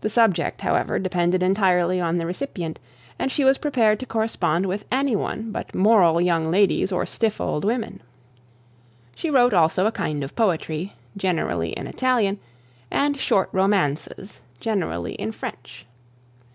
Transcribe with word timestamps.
The 0.00 0.08
subject, 0.08 0.62
however, 0.62 0.98
depended 0.98 1.42
entirely 1.42 2.00
on 2.00 2.16
the 2.16 2.24
recipient, 2.24 2.78
and 3.18 3.30
she 3.30 3.44
was 3.44 3.58
prepared 3.58 4.00
to 4.00 4.06
correspond 4.06 4.64
with 4.64 4.86
any 4.90 5.14
one, 5.14 5.52
but 5.52 5.74
moral 5.74 6.18
young 6.18 6.50
ladies 6.50 6.90
or 6.90 7.04
stiff 7.04 7.38
old 7.38 7.62
women. 7.62 8.00
She 9.14 9.28
wrote 9.28 9.52
also 9.52 9.84
a 9.84 9.92
kind 9.92 10.24
of 10.24 10.34
poetry, 10.34 10.94
generally 11.14 11.72
in 11.72 11.86
Italian, 11.86 12.38
and 12.90 13.18
short 13.18 13.50
romances, 13.52 14.40
generally 14.60 15.12
in 15.16 15.32
French. 15.32 15.84